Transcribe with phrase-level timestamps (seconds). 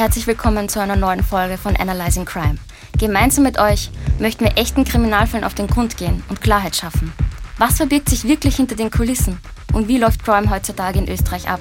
[0.00, 2.56] Herzlich willkommen zu einer neuen Folge von Analyzing Crime.
[2.98, 7.12] Gemeinsam mit euch möchten wir echten Kriminalfällen auf den Grund gehen und Klarheit schaffen.
[7.58, 9.38] Was verbirgt sich wirklich hinter den Kulissen?
[9.74, 11.60] Und wie läuft Crime heutzutage in Österreich ab?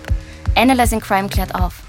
[0.56, 1.82] Analyzing Crime klärt auf.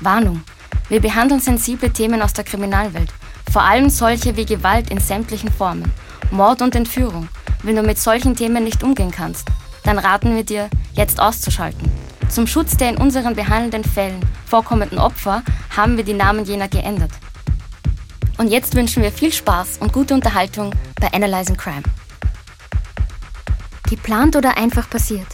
[0.00, 0.42] Warnung!
[0.88, 3.14] Wir behandeln sensible Themen aus der Kriminalwelt.
[3.52, 5.92] Vor allem solche wie Gewalt in sämtlichen Formen,
[6.32, 7.28] Mord und Entführung.
[7.62, 9.46] Wenn du mit solchen Themen nicht umgehen kannst,
[9.84, 11.88] dann raten wir dir, jetzt auszuschalten.
[12.28, 15.42] Zum Schutz der in unseren behandelnden Fällen vorkommenden Opfer
[15.74, 17.10] haben wir die Namen jener geändert.
[18.36, 21.82] Und jetzt wünschen wir viel Spaß und gute Unterhaltung bei Analyzing Crime.
[23.88, 25.26] Geplant oder einfach passiert?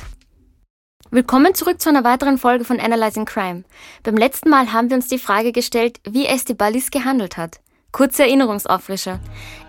[1.10, 3.64] Willkommen zurück zu einer weiteren Folge von Analyzing Crime.
[4.04, 7.60] Beim letzten Mal haben wir uns die Frage gestellt, wie Estebalis gehandelt hat.
[7.90, 9.18] Kurze Erinnerungsauffrischer.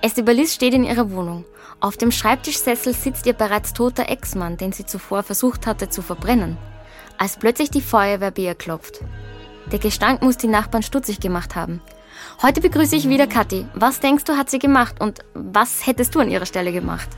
[0.02, 1.44] Estebalis steht in ihrer Wohnung.
[1.80, 6.58] Auf dem Schreibtischsessel sitzt ihr bereits toter Ex-Mann, den sie zuvor versucht hatte zu verbrennen
[7.18, 9.02] als plötzlich die Feuerwehr bei ihr klopft.
[9.72, 11.82] Der Gestank muss die Nachbarn stutzig gemacht haben.
[12.42, 13.66] Heute begrüße ich wieder Kathi.
[13.74, 17.10] Was denkst du, hat sie gemacht und was hättest du an ihrer Stelle gemacht?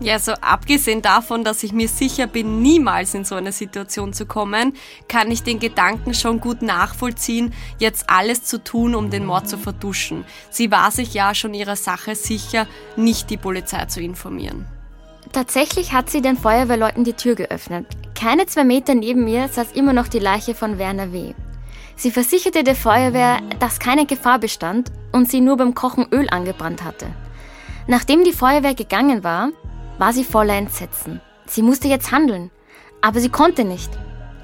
[0.00, 4.26] Ja, so abgesehen davon, dass ich mir sicher bin, niemals in so eine Situation zu
[4.26, 4.74] kommen,
[5.06, 9.58] kann ich den Gedanken schon gut nachvollziehen, jetzt alles zu tun, um den Mord zu
[9.58, 10.24] verduschen.
[10.50, 12.66] Sie war sich ja schon ihrer Sache sicher,
[12.96, 14.66] nicht die Polizei zu informieren.
[15.30, 17.86] Tatsächlich hat sie den Feuerwehrleuten die Tür geöffnet.
[18.22, 21.34] Keine zwei Meter neben mir saß immer noch die Leiche von Werner W.
[21.96, 26.84] Sie versicherte der Feuerwehr, dass keine Gefahr bestand und sie nur beim Kochen Öl angebrannt
[26.84, 27.06] hatte.
[27.88, 29.48] Nachdem die Feuerwehr gegangen war,
[29.98, 31.20] war sie voller Entsetzen.
[31.46, 32.52] Sie musste jetzt handeln,
[33.00, 33.90] aber sie konnte nicht.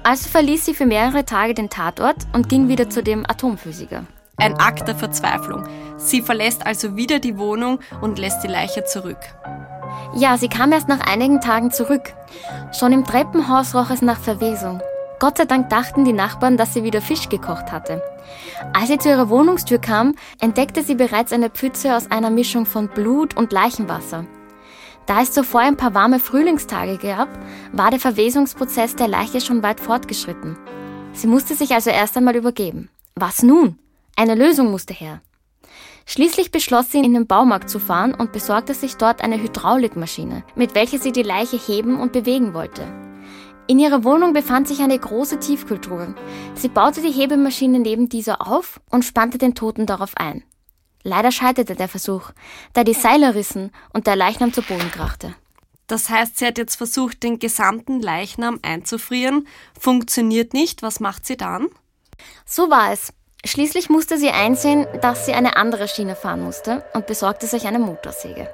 [0.03, 4.03] Also verließ sie für mehrere Tage den Tatort und ging wieder zu dem Atomphysiker.
[4.35, 5.65] Ein Akt der Verzweiflung.
[5.95, 9.19] Sie verlässt also wieder die Wohnung und lässt die Leiche zurück.
[10.15, 12.13] Ja, sie kam erst nach einigen Tagen zurück.
[12.77, 14.81] Schon im Treppenhaus roch es nach Verwesung.
[15.19, 18.01] Gott sei Dank dachten die Nachbarn, dass sie wieder Fisch gekocht hatte.
[18.73, 22.87] Als sie zu ihrer Wohnungstür kam, entdeckte sie bereits eine Pfütze aus einer Mischung von
[22.87, 24.25] Blut und Leichenwasser.
[25.05, 27.27] Da es zuvor ein paar warme Frühlingstage gab,
[27.73, 30.55] war der Verwesungsprozess der Leiche schon weit fortgeschritten.
[31.13, 32.89] Sie musste sich also erst einmal übergeben.
[33.15, 33.79] Was nun?
[34.15, 35.21] Eine Lösung musste her.
[36.09, 40.73] Schließlich beschloss sie, in den Baumarkt zu fahren und besorgte sich dort eine Hydraulikmaschine, mit
[40.73, 42.81] welcher sie die Leiche heben und bewegen wollte.
[43.67, 46.15] In ihrer Wohnung befand sich eine große Tiefkühltruhe.
[46.55, 50.43] Sie baute die Hebemaschine neben dieser auf und spannte den Toten darauf ein.
[51.03, 52.31] Leider scheiterte der Versuch,
[52.73, 55.35] da die Seile rissen und der Leichnam zu Boden krachte.
[55.85, 59.47] Das heißt, sie hat jetzt versucht, den gesamten Leichnam einzufrieren.
[59.79, 60.81] Funktioniert nicht.
[60.81, 61.67] Was macht sie dann?
[62.45, 63.13] So war es.
[63.45, 67.79] Schließlich musste sie einsehen, dass sie eine andere Schiene fahren musste und besorgte sich eine
[67.79, 68.49] Motorsäge.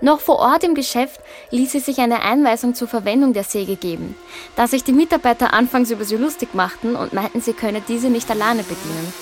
[0.00, 1.20] Noch vor Ort im Geschäft
[1.50, 4.16] ließ sie sich eine Einweisung zur Verwendung der Säge geben,
[4.56, 8.30] da sich die Mitarbeiter anfangs über sie lustig machten und meinten, sie könne diese nicht
[8.30, 9.12] alleine bedienen.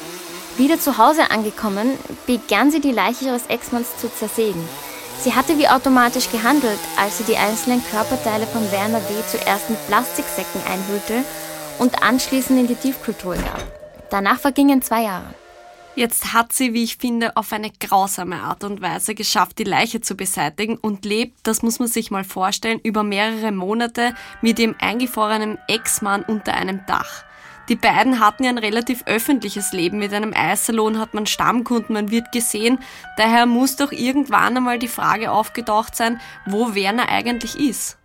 [0.57, 4.67] Wieder zu Hause angekommen, begann sie die Leiche ihres Ex-Manns zu zersägen.
[5.21, 9.15] Sie hatte wie automatisch gehandelt, als sie die einzelnen Körperteile von Werner W.
[9.31, 11.25] zuerst in Plastiksäcken einhüllte
[11.79, 13.82] und anschließend in die Tiefkultur gab.
[14.13, 15.35] Danach vergingen zwei Jahre.
[15.95, 20.03] Jetzt hat sie, wie ich finde, auf eine grausame Art und Weise geschafft, die Leiche
[20.03, 24.75] zu beseitigen und lebt, das muss man sich mal vorstellen, über mehrere Monate mit ihrem
[24.79, 27.25] eingefrorenen Ex-Mann unter einem Dach.
[27.71, 29.99] Die beiden hatten ja ein relativ öffentliches Leben.
[29.99, 32.81] Mit einem Eissalon hat man Stammkunden, man wird gesehen.
[33.17, 37.97] Daher muss doch irgendwann einmal die Frage aufgetaucht sein, wo Werner eigentlich ist.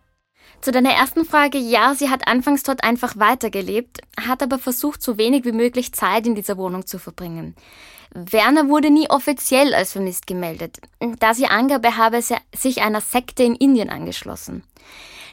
[0.62, 5.18] Zu deiner ersten Frage, ja, sie hat anfangs dort einfach weitergelebt, hat aber versucht, so
[5.18, 7.56] wenig wie möglich Zeit in dieser Wohnung zu verbringen.
[8.14, 10.78] Werner wurde nie offiziell als vermisst gemeldet,
[11.20, 14.64] da sie angab, er habe sich einer Sekte in Indien angeschlossen.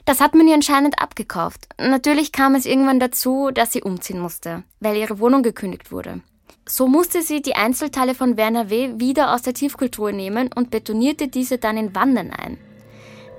[0.05, 1.67] Das hat man ihr anscheinend abgekauft.
[1.79, 6.21] Natürlich kam es irgendwann dazu, dass sie umziehen musste, weil ihre Wohnung gekündigt wurde.
[6.67, 8.95] So musste sie die Einzelteile von Werner W.
[8.99, 12.59] wieder aus der Tiefkultur nehmen und betonierte diese dann in Wannen ein.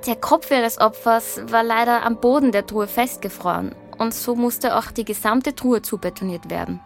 [0.06, 4.92] Der Kopf ihres Opfers war leider am Boden der Truhe festgefroren und so musste auch
[4.92, 6.80] die gesamte Truhe zubetoniert werden.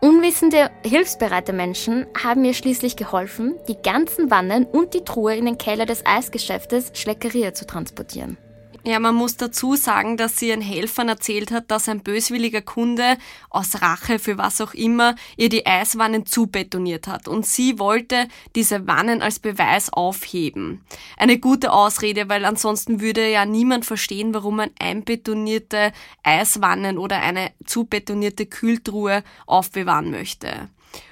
[0.00, 5.58] Unwissende, hilfsbereite Menschen haben ihr schließlich geholfen, die ganzen Wannen und die Truhe in den
[5.58, 8.38] Keller des Eisgeschäftes Schleckeria zu transportieren.
[8.84, 13.18] Ja, man muss dazu sagen, dass sie ihren Helfern erzählt hat, dass ein böswilliger Kunde
[13.50, 18.86] aus Rache für was auch immer ihr die Eiswannen zubetoniert hat und sie wollte diese
[18.86, 20.84] Wannen als Beweis aufheben.
[21.16, 25.92] Eine gute Ausrede, weil ansonsten würde ja niemand verstehen, warum man einbetonierte
[26.22, 30.68] Eiswannen oder eine zubetonierte Kühltruhe aufbewahren möchte.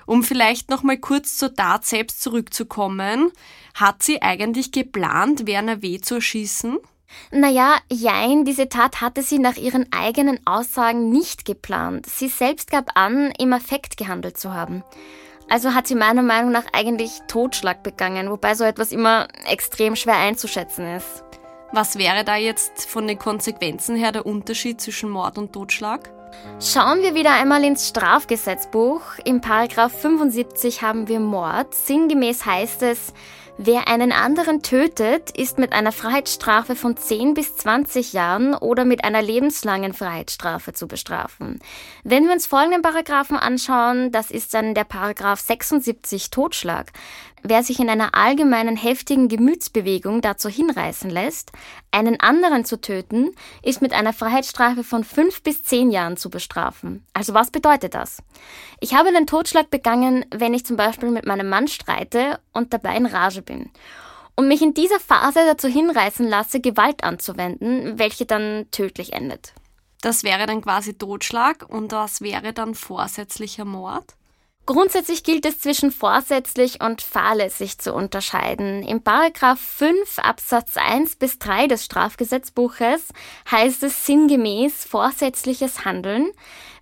[0.06, 3.32] Um vielleicht noch mal kurz zur Tat selbst zurückzukommen,
[3.74, 6.00] hat sie eigentlich geplant, Werner W.
[6.00, 6.78] zu erschießen?
[7.30, 12.06] Naja, jein, diese Tat hatte sie nach ihren eigenen Aussagen nicht geplant.
[12.06, 14.82] Sie selbst gab an, im Affekt gehandelt zu haben.
[15.48, 20.16] Also hat sie meiner Meinung nach eigentlich Totschlag begangen, wobei so etwas immer extrem schwer
[20.16, 21.24] einzuschätzen ist.
[21.72, 26.12] Was wäre da jetzt von den Konsequenzen her der Unterschied zwischen Mord und Totschlag?
[26.60, 29.00] Schauen wir wieder einmal ins Strafgesetzbuch.
[29.24, 31.74] Im Paragraph 75 haben wir Mord.
[31.74, 33.12] Sinngemäß heißt es,
[33.58, 39.02] Wer einen anderen tötet, ist mit einer Freiheitsstrafe von 10 bis 20 Jahren oder mit
[39.02, 41.60] einer lebenslangen Freiheitsstrafe zu bestrafen.
[42.04, 46.92] Wenn wir uns folgenden Paragraphen anschauen, das ist dann der Paragraph 76 Totschlag.
[47.48, 51.52] Wer sich in einer allgemeinen heftigen Gemütsbewegung dazu hinreißen lässt,
[51.92, 53.30] einen anderen zu töten,
[53.62, 57.06] ist mit einer Freiheitsstrafe von fünf bis zehn Jahren zu bestrafen.
[57.12, 58.20] Also was bedeutet das?
[58.80, 62.96] Ich habe den Totschlag begangen, wenn ich zum Beispiel mit meinem Mann streite und dabei
[62.96, 63.70] in Rage bin
[64.34, 69.52] und mich in dieser Phase dazu hinreißen lasse, Gewalt anzuwenden, welche dann tödlich endet.
[70.00, 74.16] Das wäre dann quasi Totschlag und was wäre dann vorsätzlicher Mord?
[74.66, 78.82] Grundsätzlich gilt es zwischen vorsätzlich und fahrlässig zu unterscheiden.
[78.82, 83.04] Im Paragraph 5 Absatz 1 bis 3 des Strafgesetzbuches
[83.48, 86.32] heißt es sinngemäß vorsätzliches Handeln.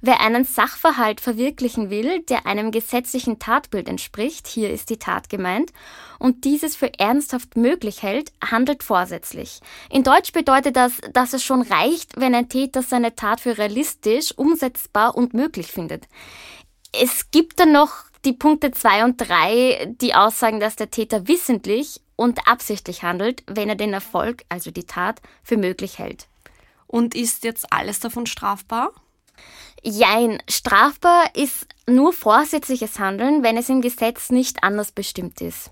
[0.01, 5.71] Wer einen Sachverhalt verwirklichen will, der einem gesetzlichen Tatbild entspricht, hier ist die Tat gemeint,
[6.19, 9.61] und dieses für ernsthaft möglich hält, handelt vorsätzlich.
[9.91, 14.33] In Deutsch bedeutet das, dass es schon reicht, wenn ein Täter seine Tat für realistisch,
[14.37, 16.07] umsetzbar und möglich findet.
[17.01, 22.01] Es gibt dann noch die Punkte 2 und 3, die aussagen, dass der Täter wissentlich
[22.17, 26.29] und absichtlich handelt, wenn er den Erfolg, also die Tat, für möglich hält.
[26.87, 28.93] Und ist jetzt alles davon strafbar?
[29.83, 35.71] Jein, strafbar ist nur vorsätzliches Handeln, wenn es im Gesetz nicht anders bestimmt ist.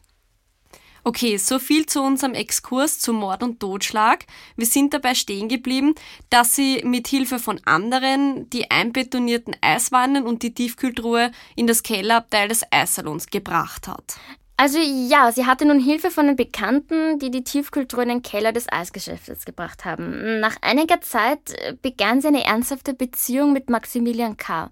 [1.04, 4.24] Okay, so viel zu unserem Exkurs zu Mord und Totschlag.
[4.56, 5.96] Wir sind dabei stehen geblieben,
[6.30, 12.46] dass sie mit Hilfe von anderen die einbetonierten Eiswannen und die Tiefkühltruhe in das Kellerabteil
[12.46, 14.16] des Eissalons gebracht hat.
[14.56, 18.52] Also ja, sie hatte nun Hilfe von den Bekannten, die die Tiefkühltruhe in den Keller
[18.52, 20.38] des Eisgeschäftes gebracht haben.
[20.38, 24.70] Nach einiger Zeit äh, begann sie eine ernsthafte Beziehung mit Maximilian K.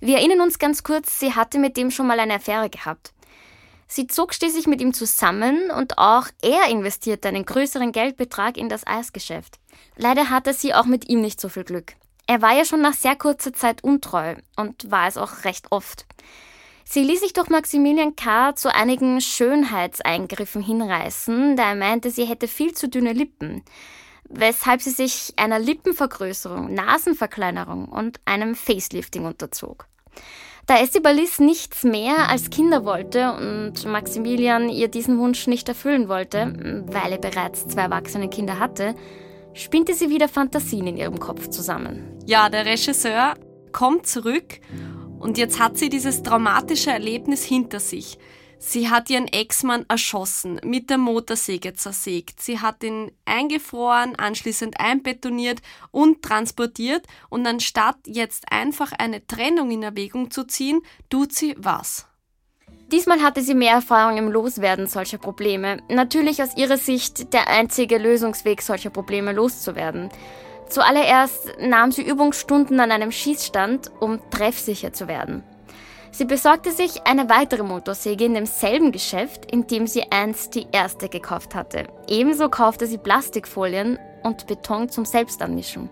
[0.00, 3.12] Wir erinnern uns ganz kurz, sie hatte mit dem schon mal eine Affäre gehabt.
[3.90, 8.86] Sie zog schließlich mit ihm zusammen und auch er investierte einen größeren Geldbetrag in das
[8.86, 9.58] Eisgeschäft.
[9.96, 11.94] Leider hatte sie auch mit ihm nicht so viel Glück.
[12.26, 16.04] Er war ja schon nach sehr kurzer Zeit untreu und war es auch recht oft.
[16.84, 18.54] Sie ließ sich durch Maximilian K.
[18.54, 23.62] zu einigen Schönheitseingriffen hinreißen, da er meinte, sie hätte viel zu dünne Lippen,
[24.28, 29.86] weshalb sie sich einer Lippenvergrößerung, Nasenverkleinerung und einem Facelifting unterzog.
[30.68, 36.84] Da Estibalis nichts mehr als Kinder wollte und Maximilian ihr diesen Wunsch nicht erfüllen wollte,
[36.86, 38.94] weil er bereits zwei erwachsene Kinder hatte,
[39.54, 42.18] spinnte sie wieder Fantasien in ihrem Kopf zusammen.
[42.26, 43.32] Ja, der Regisseur
[43.72, 44.60] kommt zurück
[45.18, 48.18] und jetzt hat sie dieses traumatische Erlebnis hinter sich.
[48.60, 52.42] Sie hat ihren Ex-Mann erschossen, mit der Motorsäge zersägt.
[52.42, 55.60] Sie hat ihn eingefroren, anschließend einbetoniert
[55.92, 57.06] und transportiert.
[57.28, 62.06] Und anstatt jetzt einfach eine Trennung in Erwägung zu ziehen, tut sie was?
[62.90, 65.78] Diesmal hatte sie mehr Erfahrung im Loswerden solcher Probleme.
[65.88, 70.08] Natürlich aus ihrer Sicht der einzige Lösungsweg, solcher Probleme loszuwerden.
[70.68, 75.42] Zuallererst nahm sie Übungsstunden an einem Schießstand, um treffsicher zu werden.
[76.10, 81.08] Sie besorgte sich eine weitere Motorsäge in demselben Geschäft, in dem sie einst die erste
[81.08, 81.86] gekauft hatte.
[82.08, 85.90] Ebenso kaufte sie Plastikfolien und Beton zum Selbstanmischen.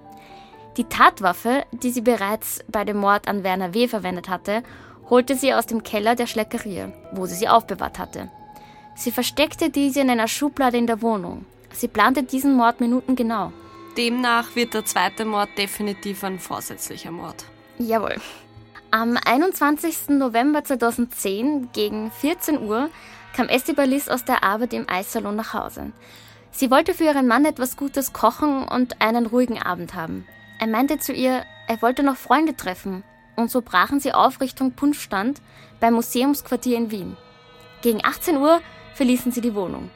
[0.77, 3.89] Die Tatwaffe, die sie bereits bei dem Mord an Werner W.
[3.89, 4.63] verwendet hatte,
[5.09, 8.31] holte sie aus dem Keller der Schleckerie, wo sie sie aufbewahrt hatte.
[8.95, 11.45] Sie versteckte diese in einer Schublade in der Wohnung.
[11.73, 13.53] Sie plante diesen Mord minutengenau.
[13.97, 17.45] Demnach wird der zweite Mord definitiv ein vorsätzlicher Mord.
[17.79, 18.17] Jawohl.
[18.93, 20.11] Am 21.
[20.11, 22.89] November 2010 gegen 14 Uhr
[23.35, 25.93] kam Estibalis aus der Arbeit im Eissalon nach Hause.
[26.53, 30.27] Sie wollte für ihren Mann etwas Gutes kochen und einen ruhigen Abend haben.
[30.61, 33.03] Er meinte zu ihr, er wollte noch Freunde treffen
[33.35, 35.43] und so brachen sie auf Richtung Punschstand
[35.81, 37.17] beim Museumsquartier in Wien.
[37.83, 38.61] Gegen 18 Uhr
[38.95, 39.91] verließen sie die Wohnung.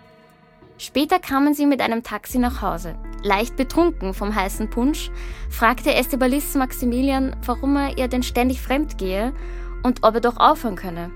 [0.81, 2.95] Später kamen sie mit einem Taxi nach Hause.
[3.23, 5.11] Leicht betrunken vom heißen Punsch,
[5.51, 9.35] fragte Estebalis Maximilian, warum er ihr denn ständig fremd gehe
[9.83, 11.11] und ob er doch aufhören könne.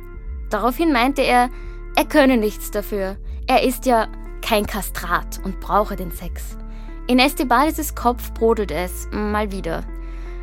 [0.50, 1.48] Daraufhin meinte er,
[1.96, 3.16] er könne nichts dafür.
[3.46, 4.08] Er ist ja
[4.42, 6.58] kein Kastrat und brauche den Sex.
[7.06, 9.82] In Estebalis Kopf brodelte es mal wieder.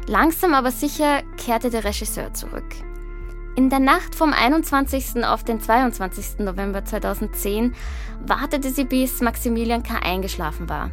[0.07, 2.73] Langsam aber sicher kehrte der Regisseur zurück.
[3.55, 5.25] In der Nacht vom 21.
[5.25, 6.39] auf den 22.
[6.39, 7.75] November 2010
[8.25, 9.95] wartete sie, bis Maximilian K.
[9.97, 10.91] eingeschlafen war.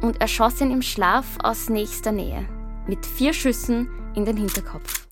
[0.00, 2.48] und erschoss ihn im Schlaf aus nächster Nähe
[2.88, 5.06] mit vier Schüssen in den Hinterkopf.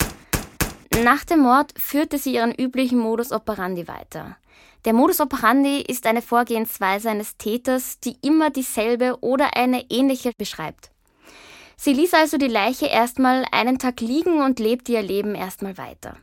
[1.04, 4.36] Nach dem Mord führte sie ihren üblichen Modus operandi weiter.
[4.84, 10.90] Der Modus operandi ist eine Vorgehensweise eines Täters, die immer dieselbe oder eine ähnliche beschreibt.
[11.76, 16.16] Sie ließ also die Leiche erstmal einen Tag liegen und lebte ihr Leben erstmal weiter.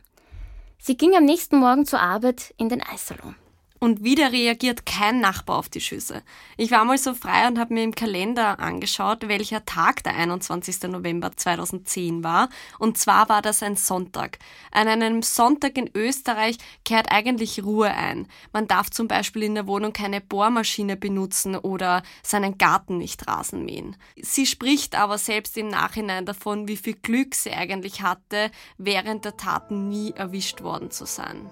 [0.80, 3.34] Sie ging am nächsten Morgen zur Arbeit in den Eissalon.
[3.80, 6.22] Und wieder reagiert kein Nachbar auf die Schüsse.
[6.56, 10.82] Ich war mal so frei und habe mir im Kalender angeschaut, welcher Tag der 21.
[10.84, 12.48] November 2010 war.
[12.78, 14.38] Und zwar war das ein Sonntag.
[14.72, 18.26] An einem Sonntag in Österreich kehrt eigentlich Ruhe ein.
[18.52, 23.64] Man darf zum Beispiel in der Wohnung keine Bohrmaschine benutzen oder seinen Garten nicht rasen
[23.64, 23.96] mähen.
[24.20, 29.36] Sie spricht aber selbst im Nachhinein davon, wie viel Glück sie eigentlich hatte, während der
[29.36, 31.48] Taten nie erwischt worden zu sein.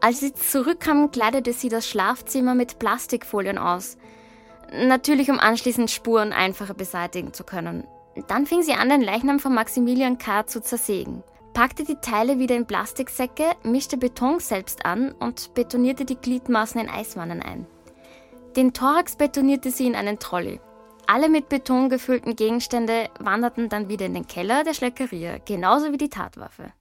[0.00, 3.98] Als sie zurückkam, kleidete sie das Schlafzimmer mit Plastikfolien aus.
[4.72, 7.84] Natürlich, um anschließend Spuren einfacher beseitigen zu können.
[8.28, 10.46] Dann fing sie an, den Leichnam von Maximilian K.
[10.46, 16.16] zu zersägen, packte die Teile wieder in Plastiksäcke, mischte Beton selbst an und betonierte die
[16.16, 17.66] Gliedmaßen in Eiswannen ein.
[18.56, 20.60] Den Thorax betonierte sie in einen Trolley.
[21.06, 25.96] Alle mit Beton gefüllten Gegenstände wanderten dann wieder in den Keller der Schleckeria, genauso wie
[25.96, 26.72] die Tatwaffe.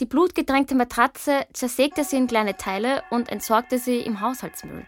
[0.00, 4.84] Die blutgetränkte Matratze zersägte sie in kleine Teile und entsorgte sie im Haushaltsmüll.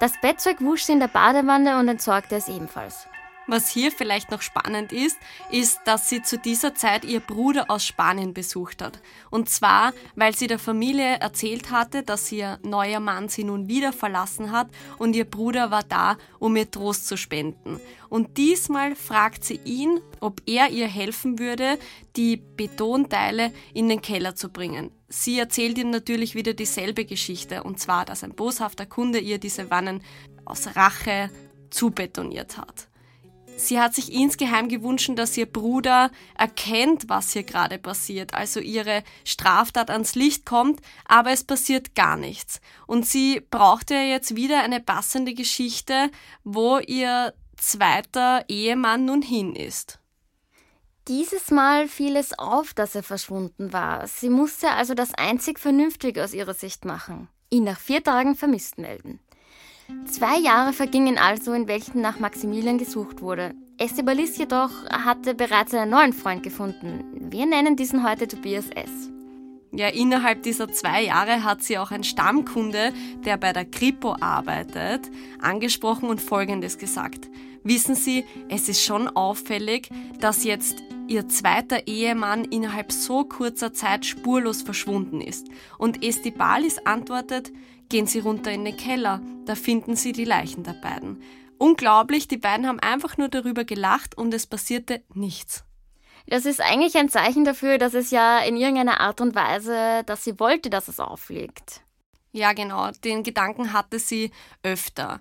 [0.00, 3.06] Das Bettzeug wusch sie in der Badewanne und entsorgte es ebenfalls.
[3.48, 5.18] Was hier vielleicht noch spannend ist,
[5.50, 9.00] ist, dass sie zu dieser Zeit ihr Bruder aus Spanien besucht hat.
[9.30, 13.92] Und zwar, weil sie der Familie erzählt hatte, dass ihr neuer Mann sie nun wieder
[13.92, 14.68] verlassen hat
[14.98, 17.80] und ihr Bruder war da, um ihr Trost zu spenden.
[18.08, 21.78] Und diesmal fragt sie ihn, ob er ihr helfen würde,
[22.14, 24.92] die Betonteile in den Keller zu bringen.
[25.08, 29.70] Sie erzählt ihm natürlich wieder dieselbe Geschichte, und zwar, dass ein boshafter Kunde ihr diese
[29.70, 30.02] Wannen
[30.44, 31.30] aus Rache
[31.70, 32.88] zubetoniert hat.
[33.66, 39.04] Sie hat sich insgeheim gewünscht, dass ihr Bruder erkennt, was hier gerade passiert, also ihre
[39.24, 42.60] Straftat ans Licht kommt, aber es passiert gar nichts.
[42.86, 46.10] Und sie brauchte jetzt wieder eine passende Geschichte,
[46.42, 50.00] wo ihr zweiter Ehemann nun hin ist.
[51.06, 54.08] Dieses Mal fiel es auf, dass er verschwunden war.
[54.08, 57.28] Sie musste also das einzig Vernünftige aus ihrer Sicht machen.
[57.50, 59.20] Ihn nach vier Tagen vermisst melden.
[60.06, 63.54] Zwei Jahre vergingen also, in welchen nach Maximilian gesucht wurde.
[63.78, 67.04] Estebalis jedoch hatte bereits einen neuen Freund gefunden.
[67.30, 69.10] Wir nennen diesen heute Tobias S.
[69.74, 72.92] Ja, innerhalb dieser zwei Jahre hat sie auch einen Stammkunde,
[73.24, 77.30] der bei der Kripo arbeitet, angesprochen und Folgendes gesagt.
[77.64, 79.88] Wissen Sie, es ist schon auffällig,
[80.20, 85.46] dass jetzt ihr zweiter Ehemann innerhalb so kurzer Zeit spurlos verschwunden ist.
[85.78, 87.52] Und Estibalis antwortet,
[87.92, 91.22] gehen Sie runter in den Keller, da finden Sie die Leichen der beiden.
[91.58, 95.64] Unglaublich, die beiden haben einfach nur darüber gelacht und es passierte nichts.
[96.26, 100.24] Das ist eigentlich ein Zeichen dafür, dass es ja in irgendeiner Art und Weise, dass
[100.24, 101.82] sie wollte, dass es auffliegt.
[102.32, 104.30] Ja, genau, den Gedanken hatte sie
[104.62, 105.20] öfter.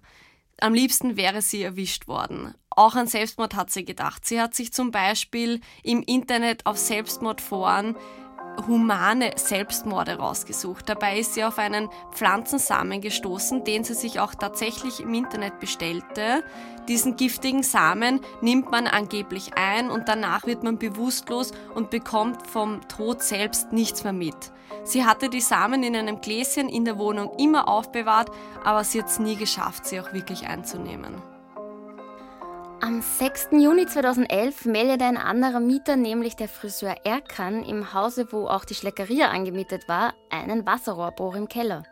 [0.62, 2.56] Am liebsten wäre sie erwischt worden.
[2.70, 4.26] Auch an Selbstmord hat sie gedacht.
[4.26, 7.98] Sie hat sich zum Beispiel im Internet auf Selbstmordforen
[8.68, 10.88] humane Selbstmorde rausgesucht.
[10.90, 16.44] Dabei ist sie auf einen Pflanzensamen gestoßen, den sie sich auch tatsächlich im Internet bestellte.
[16.88, 22.88] Diesen giftigen Samen nimmt man angeblich ein und danach wird man bewusstlos und bekommt vom
[22.88, 24.52] Tod selbst nichts mehr mit.
[24.84, 28.30] Sie hatte die Samen in einem Gläschen in der Wohnung immer aufbewahrt,
[28.64, 31.31] aber sie hat es nie geschafft, sie auch wirklich einzunehmen.
[32.84, 33.50] Am 6.
[33.52, 38.74] Juni 2011 meldete ein anderer Mieter, nämlich der Friseur Erkan, im Hause, wo auch die
[38.74, 41.84] Schleckeria angemietet war, einen Wasserrohrbruch im Keller.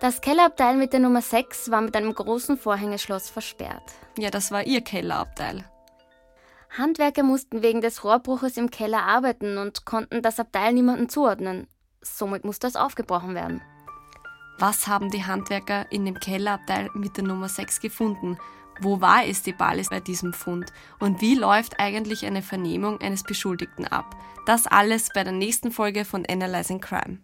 [0.00, 3.82] Das Kellerabteil mit der Nummer 6 war mit einem großen Vorhängeschloss versperrt.
[4.16, 5.64] Ja, das war ihr Kellerabteil.
[6.78, 11.66] Handwerker mussten wegen des Rohrbruches im Keller arbeiten und konnten das Abteil niemandem zuordnen.
[12.00, 13.60] Somit musste es aufgebrochen werden.
[14.58, 18.38] Was haben die Handwerker in dem Kellerabteil mit der Nummer 6 gefunden?
[18.82, 20.72] Wo war Estebalis bei diesem Fund?
[20.98, 24.16] Und wie läuft eigentlich eine Vernehmung eines Beschuldigten ab?
[24.46, 27.18] Das alles bei der nächsten Folge von Analyzing Crime.